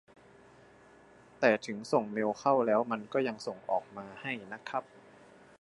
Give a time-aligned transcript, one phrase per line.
[1.39, 4.83] แต่ถึงส่งเมลเข้าแล้วมันก็ยังส่ง ออกมาให้นะครับ